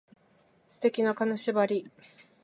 [0.67, 1.87] 素敵な金縛り